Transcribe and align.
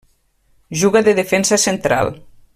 Juga 0.81 1.03
de 1.03 1.13
defensa 1.13 1.55
central. 1.59 2.15